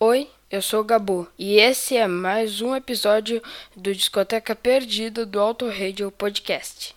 Oi, 0.00 0.28
eu 0.48 0.62
sou 0.62 0.82
o 0.82 0.84
Gabu 0.84 1.26
e 1.36 1.58
esse 1.58 1.96
é 1.96 2.06
mais 2.06 2.60
um 2.60 2.72
episódio 2.76 3.42
do 3.76 3.92
Discoteca 3.92 4.54
Perdida 4.54 5.26
do 5.26 5.40
Auto 5.40 5.68
Radio 5.68 6.08
Podcast. 6.12 6.94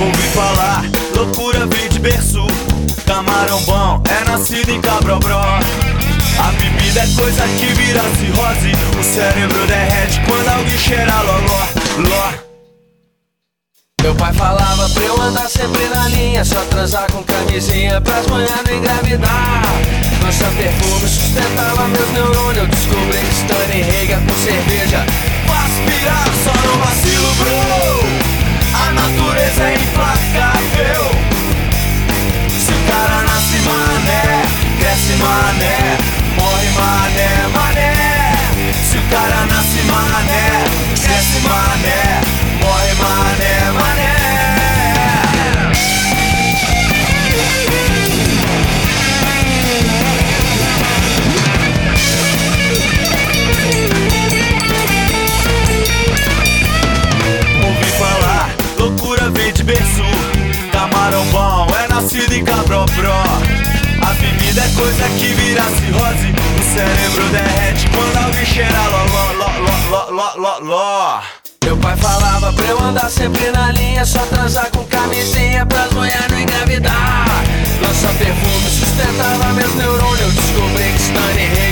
Ouvi 0.00 0.28
falar, 0.34 0.82
loucura 1.14 1.66
vem 1.66 1.88
de 1.88 2.00
berço 2.00 2.37
Camarão 3.18 3.60
bom 3.62 4.00
é 4.08 4.30
nascido 4.30 4.70
em 4.70 4.80
Cabrobró 4.80 5.40
A 5.40 6.52
bebida 6.52 7.00
é 7.00 7.06
coisa 7.20 7.42
que 7.58 7.66
vira 7.74 8.00
cirrose. 8.16 8.70
O 8.96 9.02
cérebro 9.02 9.66
derrete 9.66 10.20
quando 10.24 10.48
alguém 10.48 10.78
cheira 10.78 11.20
loló, 11.22 11.66
ló 12.08 12.32
Meu 14.02 14.14
pai 14.14 14.32
falava 14.34 14.88
pra 14.90 15.02
eu 15.02 15.20
andar 15.20 15.48
sempre 15.48 15.84
na 15.88 16.06
linha 16.06 16.44
Só 16.44 16.60
transar 16.66 17.10
com 17.10 17.24
camisinha 17.24 18.00
pras 18.00 18.24
manhã 18.28 18.54
não 18.64 18.76
engravidar. 18.76 19.64
Nossa 20.24 20.44
perfume 20.56 21.08
sustentava 21.08 21.88
meus 21.88 22.10
neurônios 22.12 22.56
Eu 22.58 22.66
descobri 22.68 23.18
Stanley 23.32 23.82
rega 23.82 24.20
com 24.20 24.34
cerveja 24.44 25.04
coisa 64.78 65.08
que 65.18 65.34
vira 65.34 65.64
cirrose 65.64 66.32
O 66.58 66.74
cérebro 66.74 67.24
derrete 67.30 67.88
quando 67.90 68.16
alguém 68.24 68.46
cheira 68.46 68.82
ló, 68.88 69.04
ló, 69.04 69.32
ló, 69.32 69.80
ló, 69.90 70.10
ló, 70.10 70.32
ló, 70.36 70.58
ló 70.60 71.20
Meu 71.64 71.76
pai 71.78 71.96
falava 71.96 72.52
pra 72.52 72.66
eu 72.66 72.80
andar 72.80 73.10
sempre 73.10 73.50
na 73.50 73.72
linha 73.72 74.04
Só 74.04 74.20
transar 74.26 74.70
com 74.70 74.84
camisinha 74.84 75.66
pras 75.66 75.92
manhã 75.92 76.20
não 76.30 76.40
engravidar. 76.40 77.44
Nossa 77.82 78.08
perfume 78.14 78.70
sustentava 78.70 79.52
meus 79.54 79.74
neurônios 79.74 80.20
Eu 80.20 80.30
descobri 80.30 80.92
que 80.92 81.02
Stanley 81.02 81.67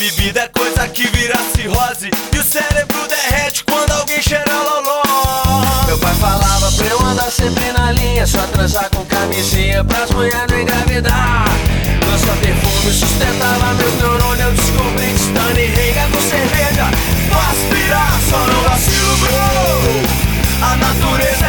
bebida 0.00 0.40
é 0.40 0.48
coisa 0.48 0.88
que 0.88 1.06
vira 1.08 1.38
cirrose. 1.54 2.10
E 2.32 2.38
o 2.38 2.42
cérebro 2.42 3.06
derrete 3.06 3.62
quando 3.64 3.90
alguém 3.92 4.22
cheira 4.22 4.50
loló. 4.50 5.02
Meu 5.86 5.98
pai 5.98 6.14
falava 6.14 6.72
pra 6.72 6.86
eu 6.86 7.00
andar 7.00 7.30
sempre 7.30 7.70
na 7.72 7.92
linha 7.92 8.26
Só 8.26 8.40
transar 8.46 8.88
com 8.90 9.04
camisinha 9.04 9.84
pras 9.84 10.10
manhã 10.12 10.46
não 10.48 10.58
engravidar. 10.58 11.44
Nossa 12.06 12.32
perfume 12.40 12.92
sustentava 12.92 13.74
meus 13.74 13.94
neurônios 13.94 14.40
Eu 14.40 14.52
descobri 14.52 15.06
que 15.06 15.20
Stanley 15.20 15.66
rega 15.68 16.08
com 16.12 16.20
cerveja 16.22 16.90
Faço 17.30 17.66
pirar, 17.68 18.20
só 18.30 18.38
não 18.38 18.62
vacilo, 18.62 19.16
bro. 19.18 20.30
A 20.62 20.76
natureza 20.76 21.39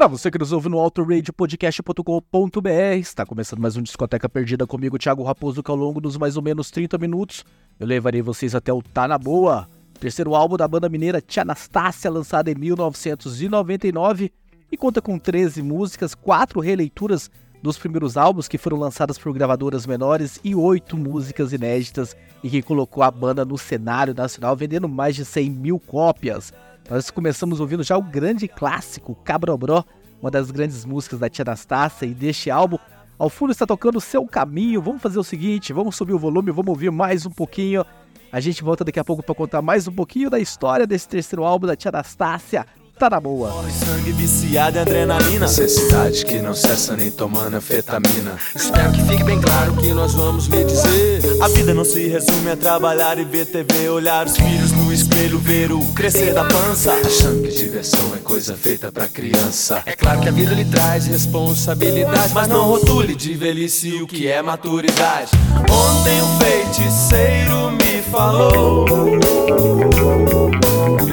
Para 0.00 0.08
você 0.08 0.30
que 0.30 0.38
nos 0.38 0.50
ouve 0.50 0.70
no 0.70 0.78
autoradiopodcast.com.br, 0.78 2.70
está 2.98 3.26
começando 3.26 3.60
mais 3.60 3.76
um 3.76 3.82
Discoteca 3.82 4.30
Perdida 4.30 4.66
comigo, 4.66 4.98
Thiago 4.98 5.22
Raposo, 5.22 5.62
que 5.62 5.70
ao 5.70 5.76
longo 5.76 6.00
dos 6.00 6.16
mais 6.16 6.38
ou 6.38 6.42
menos 6.42 6.70
30 6.70 6.96
minutos 6.96 7.44
eu 7.78 7.86
levarei 7.86 8.22
vocês 8.22 8.54
até 8.54 8.72
o 8.72 8.80
Tá 8.80 9.06
Na 9.06 9.18
Boa, 9.18 9.68
terceiro 10.00 10.34
álbum 10.34 10.56
da 10.56 10.66
banda 10.66 10.88
mineira 10.88 11.20
Tia 11.20 11.42
Anastácia, 11.42 12.10
lançado 12.10 12.48
em 12.48 12.54
1999 12.54 14.32
e 14.72 14.76
conta 14.78 15.02
com 15.02 15.18
13 15.18 15.62
músicas, 15.62 16.14
4 16.14 16.60
releituras 16.60 17.30
dos 17.62 17.76
primeiros 17.76 18.16
álbuns 18.16 18.48
que 18.48 18.56
foram 18.56 18.78
lançadas 18.78 19.18
por 19.18 19.34
gravadoras 19.34 19.84
menores 19.84 20.40
e 20.42 20.54
8 20.54 20.96
músicas 20.96 21.52
inéditas 21.52 22.16
e 22.42 22.48
que 22.48 22.62
colocou 22.62 23.02
a 23.02 23.10
banda 23.10 23.44
no 23.44 23.58
cenário 23.58 24.14
nacional 24.14 24.56
vendendo 24.56 24.88
mais 24.88 25.14
de 25.14 25.26
100 25.26 25.50
mil 25.50 25.78
cópias. 25.78 26.54
Nós 26.90 27.08
começamos 27.08 27.60
ouvindo 27.60 27.84
já 27.84 27.96
o 27.96 28.02
grande 28.02 28.48
clássico 28.48 29.14
Cabrobró, 29.14 29.84
uma 30.20 30.28
das 30.28 30.50
grandes 30.50 30.84
músicas 30.84 31.20
da 31.20 31.30
Tia 31.30 31.44
Anastácia 31.44 32.04
e 32.04 32.12
deste 32.12 32.50
álbum. 32.50 32.78
Ao 33.16 33.30
fundo 33.30 33.52
está 33.52 33.64
tocando 33.64 33.98
o 33.98 34.00
seu 34.00 34.26
caminho. 34.26 34.82
Vamos 34.82 35.00
fazer 35.00 35.16
o 35.16 35.22
seguinte, 35.22 35.72
vamos 35.72 35.94
subir 35.94 36.14
o 36.14 36.18
volume, 36.18 36.50
vamos 36.50 36.68
ouvir 36.68 36.90
mais 36.90 37.24
um 37.24 37.30
pouquinho. 37.30 37.86
A 38.32 38.40
gente 38.40 38.64
volta 38.64 38.84
daqui 38.84 38.98
a 38.98 39.04
pouco 39.04 39.22
para 39.22 39.36
contar 39.36 39.62
mais 39.62 39.86
um 39.86 39.92
pouquinho 39.92 40.28
da 40.28 40.40
história 40.40 40.84
desse 40.84 41.08
terceiro 41.08 41.44
álbum 41.44 41.68
da 41.68 41.76
Tia 41.76 41.90
Anastácia. 41.90 42.66
Tá 43.00 43.08
na 43.08 43.18
boa. 43.18 43.48
Corre 43.50 43.72
sangue 43.72 44.12
viciado 44.12 44.76
em 44.76 44.80
adrenalina. 44.82 45.46
Necessidade 45.46 46.22
que 46.22 46.38
não 46.42 46.52
cessa 46.52 46.94
nem 46.94 47.10
tomando 47.10 47.56
anfetamina. 47.56 48.36
Espero 48.54 48.92
que 48.92 49.02
fique 49.04 49.24
bem 49.24 49.40
claro 49.40 49.72
o 49.72 49.76
que 49.78 49.90
nós 49.94 50.12
vamos 50.12 50.48
lhe 50.48 50.62
dizer. 50.64 51.22
A 51.40 51.48
vida 51.48 51.72
não 51.72 51.82
se 51.82 52.08
resume 52.08 52.50
a 52.50 52.56
trabalhar 52.56 53.18
e 53.18 53.24
ver 53.24 53.46
TV 53.46 53.88
Olhar 53.88 54.26
os 54.26 54.36
filhos 54.36 54.70
no 54.72 54.92
espelho, 54.92 55.38
ver 55.38 55.72
o 55.72 55.82
crescer 55.94 56.34
da 56.34 56.44
pança. 56.44 56.92
Achando 56.92 57.40
que 57.40 57.48
diversão 57.48 58.12
é 58.14 58.18
coisa 58.18 58.54
feita 58.54 58.92
pra 58.92 59.08
criança. 59.08 59.82
É 59.86 59.92
claro 59.92 60.20
que 60.20 60.28
a 60.28 60.32
vida 60.32 60.52
lhe 60.52 60.66
traz 60.66 61.06
responsabilidade 61.06 62.34
Mas 62.34 62.48
não 62.48 62.66
rotule 62.66 63.14
de 63.14 63.32
velhice 63.32 63.94
o 64.02 64.06
que 64.06 64.28
é 64.28 64.42
maturidade. 64.42 65.30
Ontem 65.70 66.20
um 66.20 66.38
feiticeiro 66.38 67.70
me 67.70 68.02
falou 68.12 68.84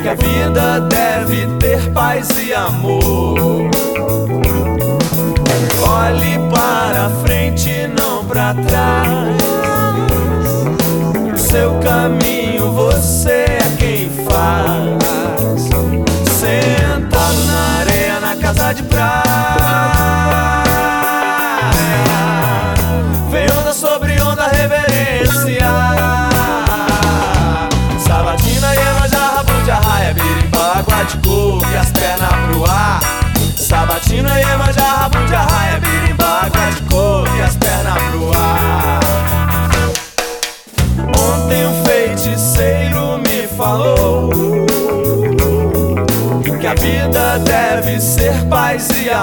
Que 0.08 0.12
a 0.12 0.16
vida 0.16 0.80
deve 0.88 1.48
ter 1.58 1.92
paz 1.92 2.30
e 2.40 2.54
amor. 2.54 3.70
Olhe 5.82 6.40
para 6.50 7.10
frente, 7.26 7.90
não 8.00 8.24
pra 8.24 8.54
trás. 8.54 9.36
Seu 11.36 11.78
caminho 11.80 12.72
você 12.72 13.48
é 13.50 13.76
quem 13.78 14.10
faz. 14.10 15.64
Sentado 16.40 17.44
na 17.46 17.80
areia 17.82 18.20
na 18.22 18.38
casa 18.38 18.72
de 18.72 18.84
praia 18.84 19.27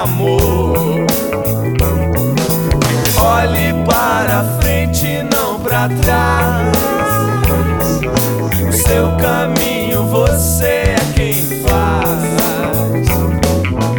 amor. 0.05 1.05
Olhe 3.19 3.73
para 3.85 4.43
frente, 4.61 5.07
não 5.33 5.59
para 5.59 5.89
trás. 5.89 6.77
O 8.67 8.71
seu 8.71 9.15
caminho 9.17 10.05
você 10.05 10.65
é 10.65 11.13
quem 11.15 11.33
faz. 11.61 12.05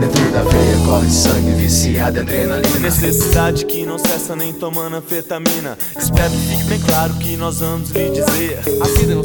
Dentro 0.01 0.33
da 0.33 0.43
veia 0.43 0.77
corre 0.87 1.11
sangue 1.11 1.51
viciado 1.53 2.21
adrenalina. 2.21 2.79
Necessidade 2.79 3.65
que 3.67 3.85
não 3.85 3.99
cessa 3.99 4.37
nem 4.37 4.53
tomando 4.53 4.97
anfetamina. 4.97 5.77
Espero 5.99 6.31
que 6.31 6.49
fique 6.49 6.65
bem 6.65 6.81
claro 6.81 7.15
que 7.15 7.37
nós 7.37 7.59
vamos 7.61 7.91
lhe 7.91 8.11
dizer. 8.11 8.61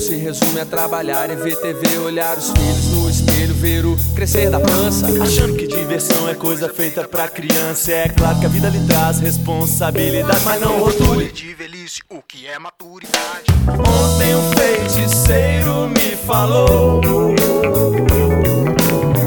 Se 0.02 0.16
resume 0.16 0.60
a 0.60 0.66
trabalhar 0.66 1.30
e 1.30 1.36
ver 1.36 1.56
TV, 1.58 2.00
olhar 2.00 2.36
os 2.36 2.50
filhos 2.50 2.86
no 2.88 3.08
espelho, 3.08 3.54
ver 3.54 3.86
o 3.86 3.96
crescer 4.16 4.50
da 4.50 4.60
pança. 4.60 5.06
Achando 5.22 5.56
que 5.56 5.68
diversão 5.68 6.28
é 6.28 6.34
coisa 6.34 6.68
feita 6.68 7.08
pra 7.08 7.28
criança. 7.28 7.92
É 7.92 8.10
claro 8.10 8.40
que 8.40 8.48
a 8.48 8.50
vida 8.50 8.68
lhe 8.70 8.84
traz 8.88 9.20
responsabilidade, 9.20 10.44
mas 10.44 10.60
não 10.60 10.80
rotule. 10.80 11.32
de 11.32 11.54
velhice, 11.54 12.02
o 12.10 12.20
que 12.20 12.48
é 12.48 12.58
maturidade. 12.58 13.46
Ontem 13.68 14.36
um 14.36 14.52
feiticeiro 14.54 15.88
me 15.90 16.16
falou 16.26 17.00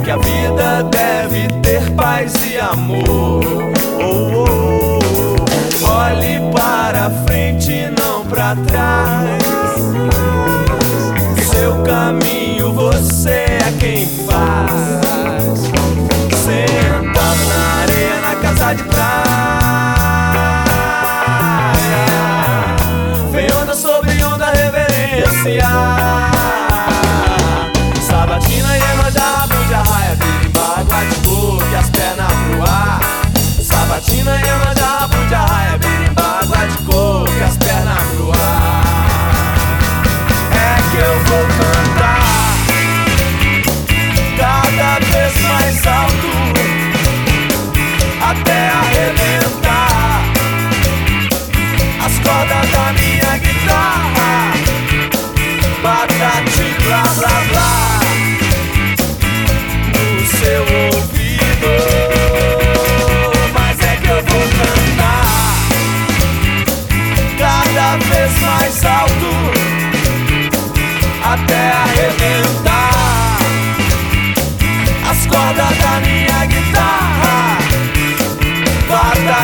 que 0.05 0.11
a 0.11 0.17
vida 0.17 0.83
deve 0.91 1.47
ter 1.63 1.89
paz 1.93 2.33
e 2.51 2.59
amor. 2.59 3.45
Oh, 4.01 4.45
oh, 4.45 4.99
oh. 5.85 5.89
Olhe 5.89 6.53
para 6.53 7.11
frente, 7.25 7.71
não 7.97 8.27
para 8.27 8.57
trás. 8.57 9.54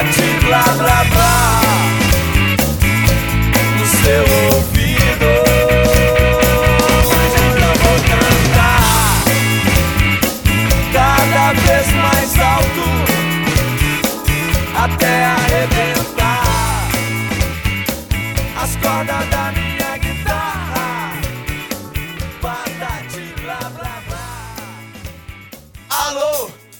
Patati 0.01 0.29
blá 0.47 0.65
blá 0.79 1.05
blá. 1.13 1.61
No 3.79 3.87
seu 3.87 4.25
ouvido. 4.55 5.29
Que 7.21 7.61
eu 7.61 7.75
vou 7.83 7.99
cantar. 8.09 9.21
Cada 10.95 11.53
vez 11.53 11.87
mais 11.93 12.31
alto. 12.41 12.87
Até 14.75 15.25
arrebentar. 15.25 16.89
As 18.57 18.73
cordas 18.77 19.29
da 19.29 19.53
minha 19.53 19.71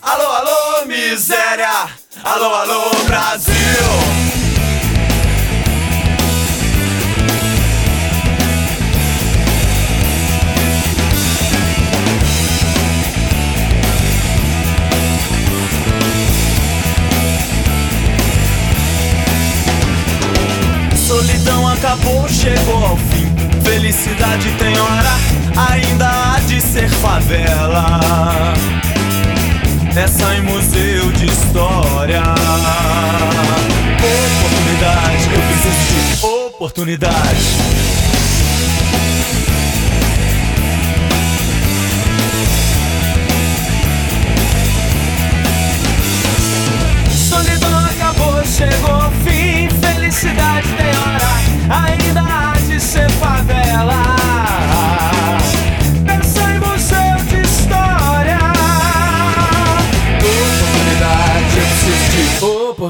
alô, 0.03 0.27
alô, 0.27 0.87
miséria. 0.87 1.91
Alô, 2.25 2.55
alô, 2.55 2.90
Brasil. 3.21 3.53
Solidão 20.97 21.69
acabou, 21.69 22.27
chegou 22.27 22.85
ao 22.87 22.97
fim. 22.97 23.31
Felicidade 23.63 24.51
tem 24.59 24.79
hora, 24.79 25.71
ainda 25.71 26.09
há 26.09 26.41
de 26.41 26.59
ser 26.59 26.89
favela. 26.89 28.01
Essa 29.97 30.37
em 30.37 30.43
museu 30.43 31.11
de 31.13 31.27
história. 31.27 32.23
Oportunidade, 34.39 35.29
eu 35.35 35.43
preciso 35.43 36.17
de 36.17 36.27
oportunidade. 36.27 37.45
Solidão 47.29 47.79
acabou, 47.85 48.45
chegou 48.47 48.95
ao 48.95 49.11
fim. 49.11 49.69
Felicidade 49.81 50.69
tem 50.69 50.97
hora, 51.01 51.31
ainda 51.69 52.21
há 52.21 52.53
de 52.67 52.81
ser 52.81 53.11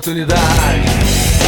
oportunidade. 0.00 1.39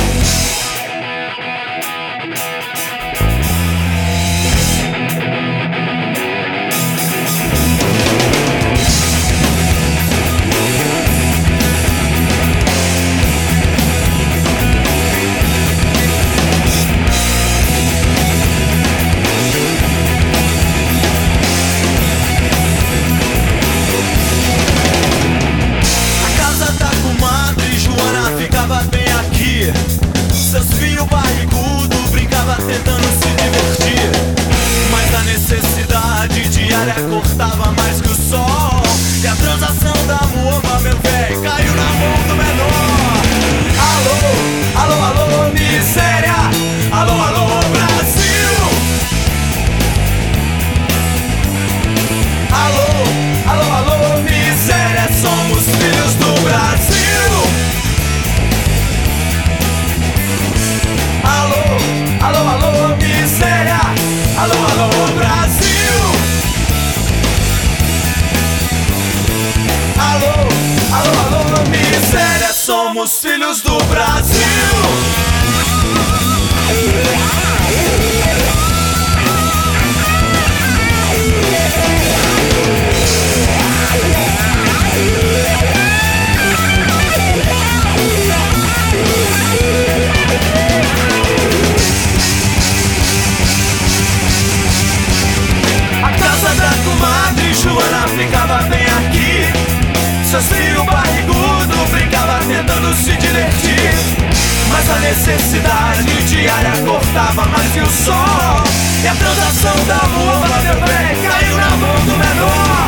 Necessidade 105.13 106.23
diária 106.25 106.73
cortava 106.87 107.45
mais 107.45 107.71
que 107.73 107.81
o 107.81 107.87
sol. 107.87 108.65
E 109.03 109.07
a 109.07 109.15
transação 109.15 109.85
da 109.87 109.97
rua 109.97 110.49
bateu 110.49 110.81
bem, 110.81 111.31
caiu 111.31 111.57
na 111.59 111.71
mão 111.77 111.97
do 112.07 112.17
menor. 112.17 112.82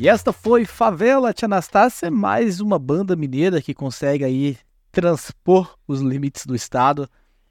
E 0.00 0.08
esta 0.08 0.32
foi 0.32 0.64
Favela 0.64 1.30
Tia 1.30 1.44
Anastácia, 1.44 2.10
mais 2.10 2.58
uma 2.58 2.78
banda 2.78 3.14
mineira 3.14 3.60
que 3.60 3.74
consegue 3.74 4.24
aí 4.24 4.56
transpor 4.90 5.76
os 5.86 6.00
limites 6.00 6.46
do 6.46 6.56
estado 6.56 7.06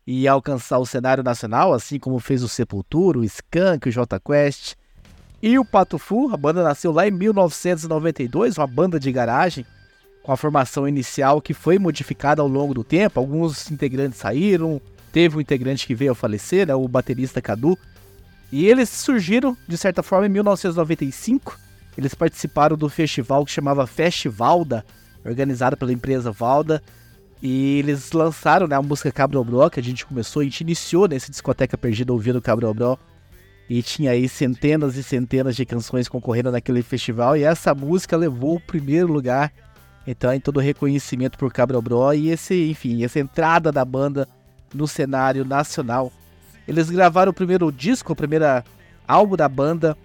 e 0.06 0.28
alcançar 0.28 0.80
o 0.80 0.86
cenário 0.86 1.24
nacional, 1.24 1.76
assim 1.76 2.00
como 2.00 2.18
fez 2.18 2.42
o 2.42 2.48
Sepultura, 2.48 3.20
o 3.20 3.24
Skank, 3.24 3.88
o 3.88 3.92
J 3.92 4.20
Quest 4.20 4.74
e 5.44 5.60
o 5.60 5.64
Pato 5.64 6.00
Fu. 6.00 6.34
A 6.34 6.38
banda 6.38 6.64
nasceu 6.64 6.92
lá 6.92 7.08
em 7.08 7.12
1992, 7.12 8.58
uma 8.58 8.66
banda 8.66 9.00
de 9.00 9.12
garagem 9.12 9.64
com 10.24 10.32
a 10.32 10.36
formação 10.36 10.88
inicial 10.88 11.40
que 11.44 11.54
foi 11.54 11.78
modificada 11.78 12.42
ao 12.42 12.48
longo 12.48 12.74
do 12.74 12.84
tempo. 12.84 13.20
Alguns 13.20 13.70
integrantes 13.70 14.18
saíram, 14.18 14.82
teve 15.12 15.38
um 15.38 15.42
integrante 15.42 15.86
que 15.86 15.94
veio 15.94 16.14
a 16.14 16.16
falecer, 16.16 16.66
né, 16.66 16.74
o 16.74 16.88
baterista 16.88 17.44
Cadu. 17.44 17.78
E 18.52 18.66
eles 18.66 18.90
surgiram, 18.90 19.56
de 19.68 19.78
certa 19.78 20.02
forma, 20.02 20.26
em 20.26 20.30
1995 20.30 21.69
eles 22.00 22.16
participaram 22.16 22.78
do 22.78 22.88
festival 22.88 23.44
que 23.44 23.52
chamava 23.52 23.86
Festivalda, 23.86 24.86
organizado 25.26 25.76
pela 25.76 25.92
empresa 25.92 26.32
Valda. 26.32 26.82
E 27.42 27.80
eles 27.80 28.14
lançaram 28.14 28.68
né, 28.68 28.76
a 28.76 28.82
música 28.82 29.12
Cabrobró, 29.12 29.70
que 29.70 29.82
a 29.82 29.84
gente 29.84 30.06
começou, 30.06 30.42
a 30.42 30.46
gente 30.46 30.62
iniciou 30.62 31.10
nesse 31.10 31.30
discoteca 31.30 31.78
perdida 31.78 32.14
ouvindo 32.14 32.42
Cabrobró. 32.42 32.98
E 33.70 33.84
tinha 33.84 34.12
aí 34.12 34.30
centenas 34.30 34.96
e 34.96 35.04
centenas 35.04 35.58
de 35.58 35.66
canções 35.66 36.08
concorrendo 36.08 36.52
naquele 36.52 36.82
festival. 36.82 37.36
E 37.36 37.44
essa 37.44 37.76
música 37.76 38.16
levou 38.16 38.56
o 38.56 38.62
primeiro 38.62 39.12
lugar. 39.12 39.52
Então, 40.08 40.34
em 40.34 40.40
todo 40.40 40.62
reconhecimento 40.62 41.38
por 41.38 41.52
Cabrobró. 41.52 42.14
E 42.14 42.30
esse, 42.30 42.70
enfim, 42.70 43.04
essa 43.04 43.20
entrada 43.20 43.74
da 43.74 43.84
banda 43.84 44.26
no 44.74 44.88
cenário 44.88 45.44
nacional. 45.44 46.14
Eles 46.66 46.90
gravaram 46.90 47.32
o 47.32 47.36
primeiro 47.36 47.70
disco, 47.74 48.14
o 48.14 48.16
primeiro 48.16 48.46
álbum 49.06 49.36
da 49.36 49.50
banda 49.50 49.98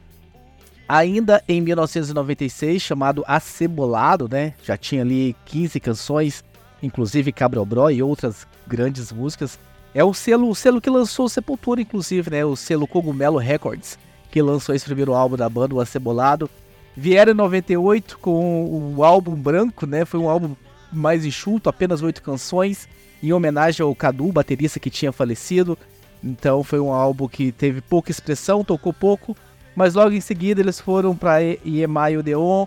ainda 0.89 1.43
em 1.49 1.61
1996, 1.61 2.81
chamado 2.81 3.25
Acebolado, 3.27 4.29
né? 4.29 4.55
Já 4.63 4.77
tinha 4.77 5.03
ali 5.03 5.35
15 5.47 5.81
canções, 5.81 6.45
inclusive 6.83 7.33
Cabrobró 7.33 7.91
e 7.91 8.03
outras 8.03 8.47
grandes 8.67 9.13
músicas. 9.13 9.59
É 9.95 10.03
o 10.03 10.13
selo, 10.13 10.49
o 10.49 10.55
selo 10.55 10.81
que 10.81 10.91
lançou 10.91 11.29
Sepultura, 11.29 11.81
inclusive, 11.81 12.31
né? 12.31 12.45
O 12.45 12.57
selo 12.57 12.87
Cogumelo 12.87 13.39
Records, 13.39 13.99
que 14.31 14.43
lançou 14.43 14.75
esse 14.75 14.85
primeiro 14.85 15.15
álbum 15.15 15.37
da 15.37 15.49
banda, 15.49 15.75
o 15.75 15.81
Acebolado. 15.81 16.51
Vieram 16.97 17.33
em 17.33 17.37
98 17.37 18.19
com 18.19 18.95
o 18.97 19.05
álbum 19.05 19.35
branco, 19.35 19.87
né? 19.87 20.05
Foi 20.05 20.21
um 20.21 20.29
álbum 20.29 20.55
mais 20.93 21.25
enxuto, 21.25 21.69
apenas 21.69 22.03
oito 22.03 22.23
canções, 22.23 22.89
em 23.23 23.33
homenagem 23.33 23.83
ao 23.85 23.95
Cadu, 23.95 24.31
baterista 24.31 24.79
que 24.79 24.91
tinha 24.91 25.13
falecido. 25.13 25.79
Então 26.23 26.63
foi 26.63 26.81
um 26.81 26.93
álbum 26.93 27.29
que 27.29 27.53
teve 27.53 27.81
pouca 27.81 28.11
expressão, 28.11 28.65
tocou 28.65 28.93
pouco, 28.93 29.37
mas 29.75 29.95
logo 29.95 30.13
em 30.13 30.21
seguida 30.21 30.61
eles 30.61 30.81
foram 30.81 31.17
para 31.17 31.43
EMI 31.43 32.19
Odeon, 32.19 32.67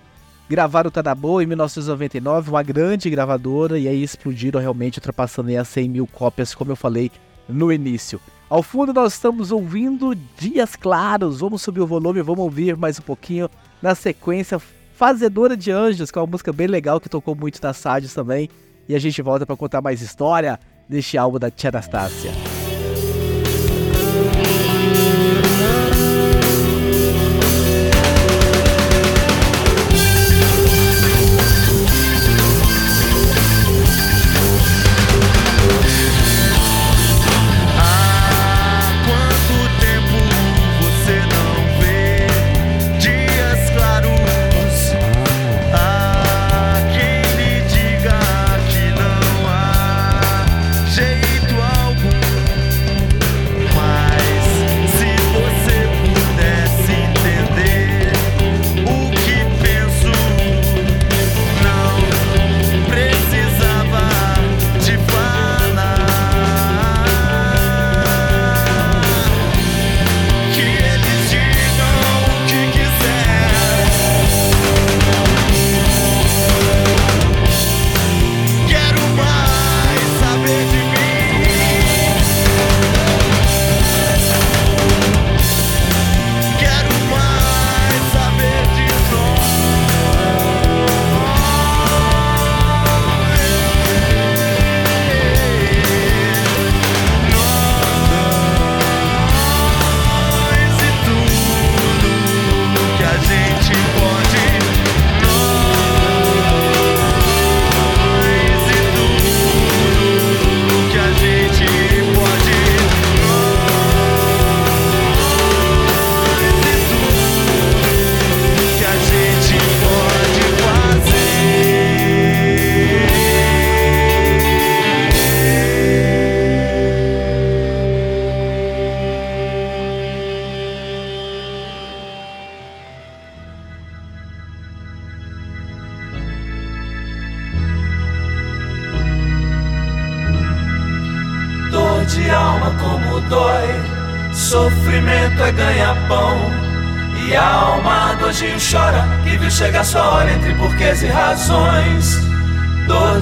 gravaram 0.50 0.88
o 0.88 0.92
Tadabo 0.92 1.42
em 1.42 1.46
1999, 1.46 2.50
uma 2.50 2.64
grande 2.64 3.10
gravadora, 3.10 3.78
e 3.78 3.88
aí 3.88 4.02
explodiram 4.02 4.60
realmente, 4.60 4.98
ultrapassando 4.98 5.56
as 5.58 5.68
100 5.68 5.90
mil 5.90 6.08
cópias, 6.08 6.56
como 6.56 6.72
eu 6.72 6.76
falei 6.76 7.12
no 7.48 7.72
início. 7.72 8.20
Ao 8.50 8.64
fundo 8.64 8.94
nós 8.94 9.14
estamos 9.14 9.52
ouvindo 9.52 10.16
Dias 10.38 10.76
Claros, 10.76 11.40
vamos 11.40 11.62
subir 11.62 11.82
o 11.82 11.88
volume, 11.88 12.22
vamos 12.22 12.44
ouvir 12.44 12.78
mais 12.78 12.98
um 12.98 13.02
pouquinho. 13.02 13.50
Na 13.82 13.94
sequência, 13.94 14.60
Fazedora 14.98 15.56
de 15.56 15.70
Anjos, 15.70 16.10
que 16.10 16.18
é 16.18 16.22
uma 16.22 16.28
música 16.28 16.52
bem 16.52 16.66
legal 16.66 17.00
que 17.00 17.10
tocou 17.10 17.36
muito 17.36 17.60
nas 17.62 17.84
rádios 17.84 18.14
também. 18.14 18.50
E 18.90 18.96
a 18.96 19.00
gente 19.00 19.22
volta 19.22 19.46
para 19.46 19.56
contar 19.56 19.82
mais 19.82 20.02
história 20.02 20.60
deste 20.88 21.18
álbum 21.18 21.38
da 21.38 21.52
Tia 21.52 21.70
Anastácia. 21.70 22.47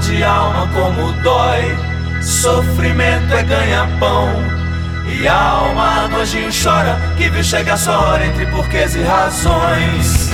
De 0.08 0.24
alma 0.24 0.68
como 0.68 1.12
dói, 1.24 1.76
sofrimento 2.22 3.34
é 3.34 3.44
ganha-pão. 3.44 4.30
E 5.08 5.28
a 5.28 5.40
alma 5.40 6.08
do 6.10 6.18
anjinho 6.18 6.52
chora 6.52 7.00
que 7.18 7.30
viu 7.30 7.44
chegar 7.44 7.78
sua 7.78 7.98
hora 7.98 8.26
entre 8.26 8.46
porquês 8.48 8.96
e 8.96 9.02
razões. 9.02 10.32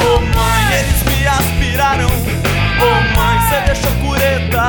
Oh 0.00 0.20
mãe, 0.20 0.78
eles 0.78 1.02
me 1.04 1.26
aspiraram. 1.26 2.10
Oh 2.80 3.18
mãe, 3.18 3.38
cê 3.48 3.60
deixou 3.66 3.92
cureta. 4.02 4.68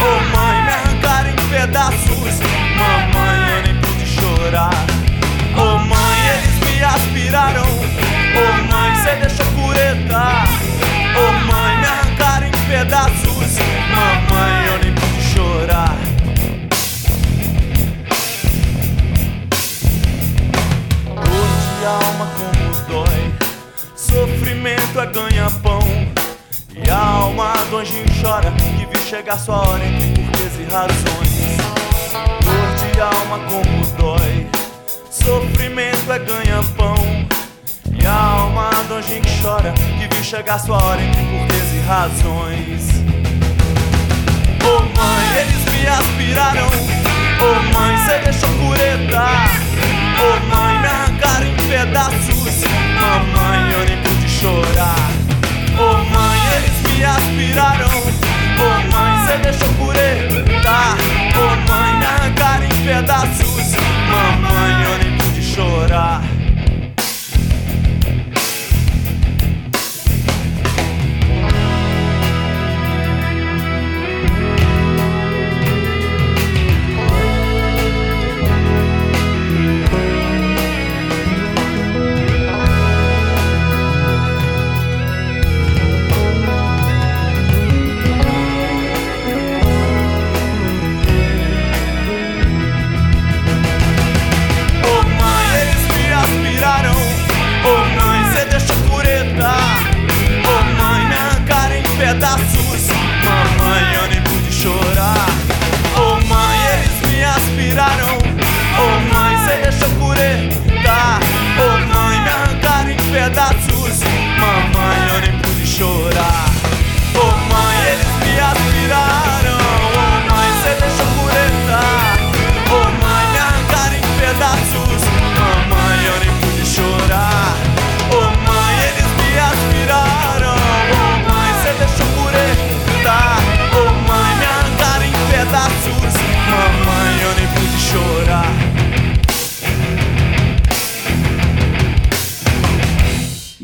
Oh 0.00 0.36
mãe, 0.36 0.62
me 0.62 0.72
arrancaram 0.72 1.30
em 1.30 1.48
pedaços. 1.50 2.40
Mamãe, 2.76 3.56
eu 3.56 3.62
nem 3.62 3.76
pude 3.80 4.06
chorar. 4.06 4.84
Oh 5.56 5.78
mãe, 5.78 6.18
eles 6.34 6.58
me 6.68 6.84
aspiraram. 6.84 7.66
Oh 8.36 8.72
mãe, 8.72 8.94
cê 8.96 9.16
deixou 9.16 9.46
cureta. 9.46 10.22
Oh 11.16 11.32
mãe, 11.52 11.57
pedaços. 12.88 13.58
Mamãe, 13.94 14.66
eu 14.66 14.78
nem 14.82 14.94
pude 14.94 15.22
chorar. 15.22 15.96
Dor 21.14 21.48
de 21.78 21.84
alma 21.84 22.26
como 22.36 23.04
dói. 23.04 23.34
Sofrimento 23.94 25.00
é 25.00 25.06
ganha-pão. 25.06 25.80
E 26.74 26.90
a 26.90 26.98
alma 26.98 27.52
do 27.70 27.78
anjinho 27.78 28.06
chora 28.22 28.50
que 28.52 28.86
viu 28.86 29.06
chegar 29.06 29.38
sua 29.38 29.68
hora 29.68 29.84
entre 29.84 30.22
porquês 30.22 30.52
e 30.58 30.64
razões. 30.72 31.58
Dor 32.44 32.92
de 32.94 33.00
alma 33.00 33.38
como 33.50 33.86
dói. 33.98 34.46
Sofrimento 35.10 36.10
é 36.10 36.18
ganha-pão. 36.18 37.28
E 38.00 38.06
a 38.06 38.14
alma 38.14 38.70
do 38.88 38.94
anjinho 38.94 39.22
chora 39.42 39.72
que 39.72 40.14
viu 40.14 40.24
chegar 40.24 40.58
sua 40.58 40.82
hora 40.82 41.02
entre 41.02 41.22
porquês 41.24 41.57
razões. 41.88 43.02
Oh 44.62 44.82
mãe, 44.94 45.24
eles 45.40 45.64
me 45.72 45.88
aspiraram. 45.88 46.68
Oh 47.40 47.62
mãe, 47.72 47.96
cê 48.04 48.18
deixou 48.18 48.50
cureta. 48.58 49.24
Oh 50.20 50.54
mãe, 50.54 50.78
me 50.80 50.86
arrancaram 50.86 51.46
em 51.46 51.56
pedaços. 51.56 52.64
Mamãe, 53.00 53.72
eu 53.72 53.84
nem 53.86 54.02
pude 54.02 54.28
chorar. 54.28 55.10
Oh 55.78 56.04
mãe, 56.12 56.38
eles 56.56 56.78
me 56.82 57.04
aspiraram. 57.04 58.02
Oh 58.60 58.92
mãe, 58.92 59.26
cê 59.26 59.38
deixou 59.38 59.68
cureta. 59.76 60.76
Oh 61.36 61.72
mãe, 61.72 61.96
me 61.96 62.04
arrancaram 62.04 62.66
em 62.66 62.84
pedaços. 62.84 63.76
Mamãe, 64.10 64.84
eu 64.84 64.98
nem 64.98 65.16
pude 65.16 65.42
chorar. 65.42 66.22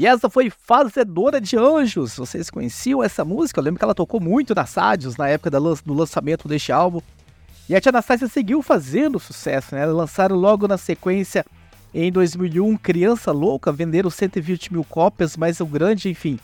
E 0.05 0.07
essa 0.07 0.29
foi 0.29 0.51
Fazedora 0.51 1.40
de 1.40 1.57
Anjos. 1.57 2.14
Vocês 2.19 2.51
conheciam 2.51 3.03
essa 3.03 3.25
música? 3.25 3.59
Eu 3.59 3.64
lembro 3.64 3.79
que 3.79 3.85
ela 3.87 3.95
tocou 3.95 4.21
muito 4.21 4.55
nas 4.55 4.75
rádios 4.75 5.17
na 5.17 5.29
época 5.29 5.51
do 5.51 5.95
lançamento 5.95 6.47
deste 6.47 6.71
álbum. 6.71 7.01
E 7.71 7.75
a 7.75 7.81
Tia 7.81 7.88
Anastácia 7.88 8.29
seguiu 8.29 8.61
fazendo 8.61 9.19
sucesso, 9.19 9.75
né? 9.75 9.87
Lançaram 9.87 10.37
logo 10.37 10.69
na 10.69 10.77
sequência, 10.77 11.43
em 11.95 12.12
2001, 12.12 12.77
Criança 12.77 13.33
Louca, 13.33 13.73
venderam 13.73 14.11
120 14.11 14.75
mil 14.75 14.85
cópias, 14.85 15.38
mas 15.38 15.59
o 15.61 15.64
grande, 15.64 16.11
enfim. 16.11 16.38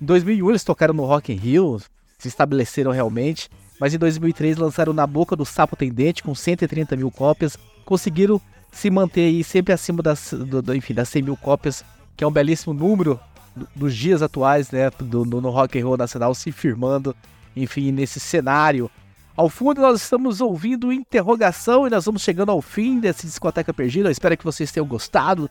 Em 0.00 0.04
2001 0.04 0.48
eles 0.48 0.62
tocaram 0.62 0.94
no 0.94 1.04
Rock 1.04 1.32
in 1.32 1.36
Rio, 1.36 1.82
se 2.16 2.28
estabeleceram 2.28 2.92
realmente. 2.92 3.50
Mas 3.80 3.92
em 3.92 3.98
2003 3.98 4.56
lançaram 4.56 4.92
Na 4.92 5.04
Boca 5.04 5.34
do 5.34 5.44
Sapo 5.44 5.74
Tendente 5.74 6.22
com 6.22 6.32
130 6.32 6.94
mil 6.94 7.10
cópias. 7.10 7.58
Conseguiram 7.84 8.40
se 8.70 8.88
manter 8.88 9.22
aí 9.22 9.42
sempre 9.42 9.72
acima 9.72 10.00
das, 10.00 10.32
do, 10.32 10.62
do- 10.62 10.76
enfim, 10.76 10.94
das 10.94 11.08
100 11.08 11.22
mil 11.22 11.36
cópias, 11.36 11.84
que 12.20 12.24
é 12.24 12.26
um 12.26 12.30
belíssimo 12.30 12.74
número 12.74 13.18
do- 13.56 13.66
dos 13.74 13.96
dias 13.96 14.20
atuais, 14.20 14.70
né? 14.70 14.90
Do, 14.90 15.24
do- 15.24 15.40
no 15.40 15.48
Rock 15.48 15.80
and 15.80 15.86
Roll 15.86 15.96
Nacional 15.96 16.34
se 16.34 16.52
firmando, 16.52 17.16
enfim, 17.56 17.90
nesse 17.90 18.20
cenário. 18.20 18.90
Ao 19.34 19.48
fundo 19.48 19.80
nós 19.80 20.02
estamos 20.02 20.38
ouvindo 20.38 20.92
interrogação 20.92 21.86
e 21.86 21.90
nós 21.90 22.04
vamos 22.04 22.20
chegando 22.20 22.50
ao 22.52 22.60
fim 22.60 23.00
desse 23.00 23.26
discoteca 23.26 23.72
perdida. 23.72 24.08
Eu 24.08 24.12
espero 24.12 24.36
que 24.36 24.44
vocês 24.44 24.70
tenham 24.70 24.86
gostado. 24.86 25.48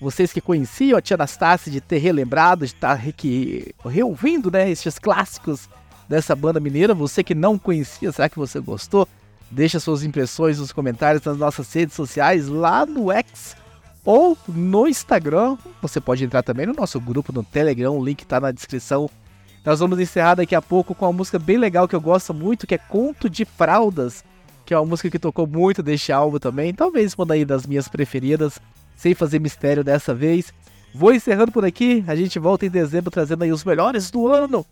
Vocês 0.00 0.32
que 0.32 0.40
conheciam 0.40 0.98
a 0.98 1.00
tia 1.00 1.14
Anastácia 1.14 1.70
de 1.70 1.80
ter 1.80 1.98
relembrado, 1.98 2.66
de 2.66 2.72
estar 2.74 2.94
re- 2.94 3.12
que- 3.12 3.72
reouvindo, 3.84 4.50
né, 4.50 4.68
estes 4.68 4.98
clássicos 4.98 5.68
dessa 6.08 6.34
banda 6.34 6.58
mineira. 6.58 6.94
Você 6.94 7.22
que 7.22 7.32
não 7.32 7.56
conhecia, 7.56 8.10
será 8.10 8.28
que 8.28 8.40
você 8.40 8.58
gostou? 8.58 9.06
Deixa 9.52 9.78
suas 9.78 10.02
impressões 10.02 10.58
nos 10.58 10.72
comentários 10.72 11.22
nas 11.22 11.38
nossas 11.38 11.72
redes 11.72 11.94
sociais, 11.94 12.48
lá 12.48 12.84
no 12.84 13.12
X 13.12 13.56
ou 14.08 14.38
no 14.48 14.88
Instagram. 14.88 15.58
Você 15.82 16.00
pode 16.00 16.24
entrar 16.24 16.42
também 16.42 16.64
no 16.64 16.72
nosso 16.72 16.98
grupo 16.98 17.30
no 17.30 17.44
Telegram, 17.44 17.94
o 17.94 18.02
link 18.02 18.24
tá 18.24 18.40
na 18.40 18.50
descrição. 18.50 19.10
Nós 19.62 19.80
vamos 19.80 20.00
encerrar 20.00 20.36
daqui 20.36 20.54
a 20.54 20.62
pouco 20.62 20.94
com 20.94 21.04
uma 21.04 21.12
música 21.12 21.38
bem 21.38 21.58
legal 21.58 21.86
que 21.86 21.94
eu 21.94 22.00
gosto 22.00 22.32
muito, 22.32 22.66
que 22.66 22.74
é 22.74 22.78
Conto 22.78 23.28
de 23.28 23.44
Fraldas, 23.44 24.24
que 24.64 24.72
é 24.72 24.78
uma 24.78 24.86
música 24.86 25.10
que 25.10 25.18
tocou 25.18 25.46
muito 25.46 25.82
deste 25.82 26.10
álbum 26.10 26.38
também. 26.38 26.72
Talvez 26.72 27.12
uma 27.12 27.26
daí 27.26 27.44
das 27.44 27.66
minhas 27.66 27.86
preferidas, 27.86 28.58
sem 28.96 29.14
fazer 29.14 29.40
mistério 29.40 29.84
dessa 29.84 30.14
vez. 30.14 30.54
Vou 30.94 31.12
encerrando 31.12 31.52
por 31.52 31.66
aqui, 31.66 32.02
a 32.08 32.16
gente 32.16 32.38
volta 32.38 32.64
em 32.64 32.70
dezembro 32.70 33.10
trazendo 33.10 33.44
aí 33.44 33.52
os 33.52 33.62
melhores 33.62 34.10
do 34.10 34.26
ano. 34.26 34.64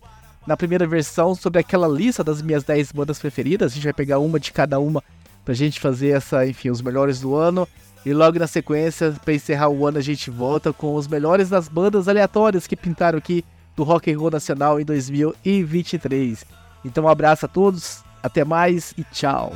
Na 0.47 0.57
primeira 0.57 0.87
versão, 0.87 1.35
sobre 1.35 1.59
aquela 1.59 1.87
lista 1.87 2.23
das 2.23 2.41
minhas 2.41 2.63
10 2.63 2.91
bandas 2.91 3.19
preferidas, 3.19 3.71
a 3.71 3.75
gente 3.75 3.83
vai 3.83 3.93
pegar 3.93 4.17
uma 4.17 4.39
de 4.39 4.51
cada 4.51 4.79
uma 4.79 5.03
pra 5.47 5.53
gente 5.53 5.79
fazer 5.79 6.09
essa, 6.09 6.45
enfim, 6.45 6.69
os 6.69 6.81
melhores 6.81 7.21
do 7.21 7.33
ano. 7.33 7.65
E 8.05 8.13
logo 8.13 8.37
na 8.37 8.47
sequência, 8.47 9.15
pra 9.23 9.33
encerrar 9.33 9.69
o 9.69 9.87
ano, 9.87 9.97
a 9.97 10.01
gente 10.01 10.29
volta 10.29 10.73
com 10.73 10.93
os 10.93 11.07
melhores 11.07 11.47
das 11.47 11.69
bandas 11.69 12.09
aleatórias 12.09 12.67
que 12.67 12.75
pintaram 12.75 13.17
aqui 13.17 13.45
do 13.73 13.83
Rock 13.83 14.11
and 14.11 14.19
Roll 14.19 14.29
Nacional 14.29 14.77
em 14.77 14.83
2023. 14.83 16.43
Então 16.83 17.05
um 17.05 17.07
abraço 17.07 17.45
a 17.45 17.49
todos, 17.49 18.03
até 18.21 18.43
mais 18.43 18.93
e 18.97 19.05
tchau. 19.05 19.53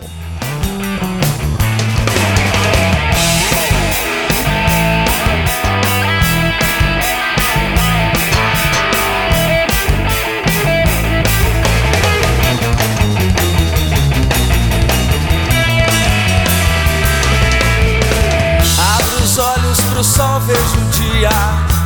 dia. 21.21 21.29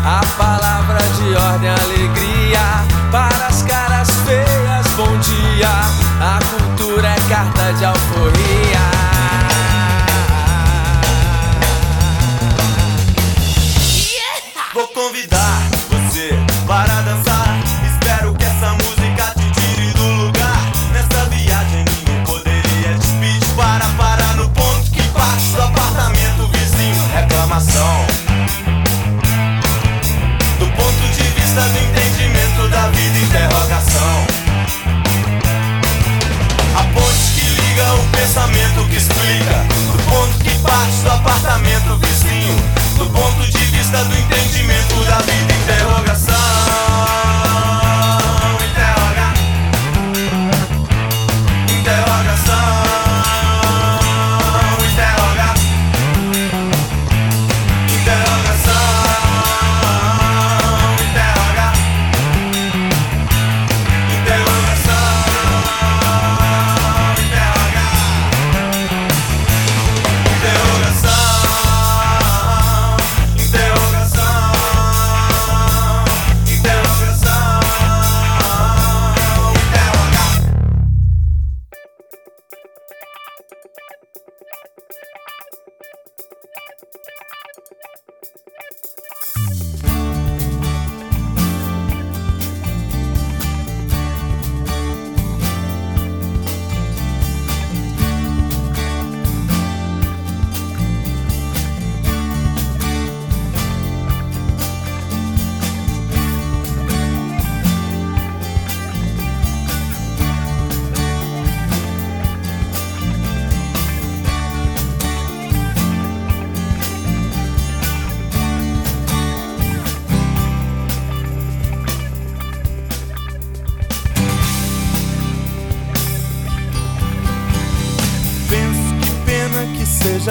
A 0.05 0.21
palavra 0.37 0.99
de 1.17 1.35
ordem, 1.35 1.69
alegria. 1.69 2.85
Para 3.11 3.47
as 3.47 3.63
caras 3.63 4.09
feias, 4.25 4.87
bom 4.95 5.17
dia. 5.17 5.67
A 6.21 6.39
cultura 6.51 7.09
é 7.09 7.29
carta 7.29 7.73
de 7.73 7.85
alforria. 7.85 8.85
Yeah! 14.07 14.73
Vou 14.73 14.87
convidar 14.87 15.61
você 15.89 16.29
para 16.65 16.94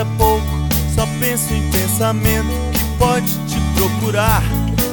É 0.05 0.17
pouco 0.19 0.65
só 0.95 1.07
penso 1.19 1.53
em 1.53 1.71
pensamento 1.71 2.49
que 2.73 2.85
pode 2.99 3.27
te 3.47 3.59
procurar, 3.75 4.43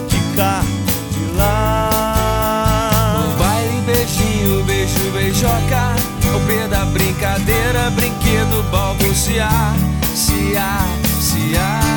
de 0.07 0.35
cá, 0.35 0.63
de 1.11 1.37
lá. 1.37 3.23
No 3.23 3.37
baile, 3.37 3.81
beijinho, 3.85 4.63
beijo, 4.63 5.11
beijoca. 5.13 5.95
O 6.33 6.39
pé 6.47 6.67
da 6.67 6.85
brincadeira, 6.85 7.91
brinquedo 7.91 8.63
balbuciar, 8.71 9.75
se 10.15 10.57
a, 10.57 10.87
se 11.19 11.57
a. 11.57 11.90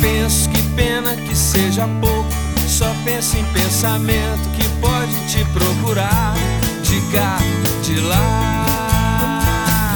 penso, 0.00 0.48
que 0.50 0.62
pena 0.74 1.14
que 1.16 1.34
seja 1.34 1.86
pouco. 2.00 2.28
Só 2.66 2.92
penso 3.04 3.36
em 3.36 3.44
pensamento 3.46 4.48
que 4.56 4.68
pode 4.80 5.12
te 5.26 5.44
procurar 5.46 6.34
de 6.82 7.00
cá, 7.12 7.38
de 7.82 8.00
lá. 8.00 8.66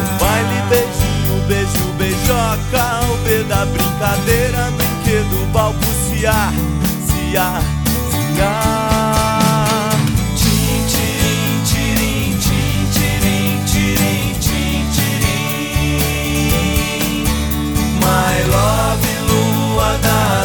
O 0.00 0.18
baile, 0.18 0.62
beijinho, 0.68 1.46
beijo, 1.46 1.92
beijoca. 1.98 3.12
O 3.12 3.16
B 3.24 3.44
da 3.44 3.66
brincadeira, 3.66 4.70
brinquedo, 4.76 5.52
balbuciar, 5.52 6.52
ziar, 7.06 7.62
ziar. 8.34 8.81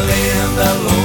lenda 0.02 0.74
longa. 0.84 0.97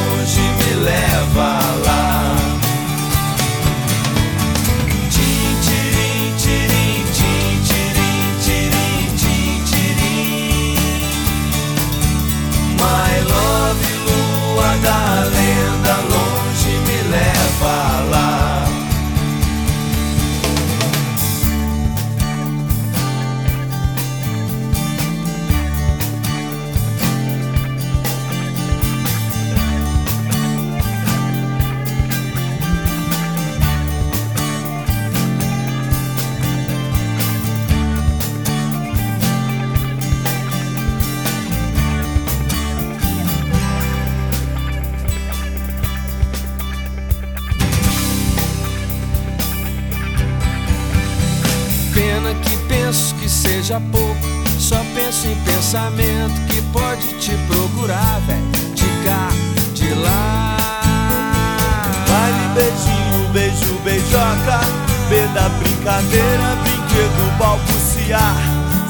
Cadeira, 65.85 66.57
brinquedo, 66.63 67.39
balbuciar, 67.39 68.37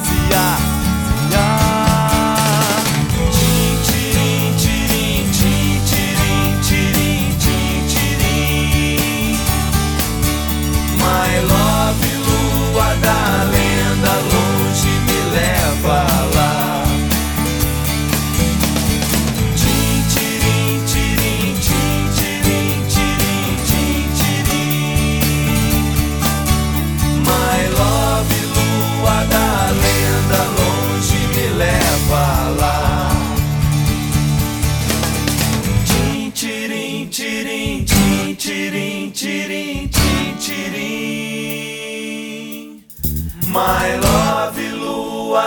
ciar 0.04 0.71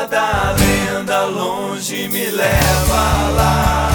da 0.07 0.53
lenda 0.57 1.25
longe 1.25 2.07
me 2.07 2.25
leva 2.29 3.29
lá. 3.35 3.94